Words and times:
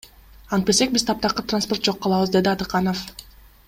Антпесек 0.57 0.95
биз 0.95 1.05
таптакыр 1.11 1.47
транспорт 1.53 1.87
жок 1.91 2.03
калабыз,— 2.07 2.33
деди 2.39 2.55
Атыканов. 2.57 3.09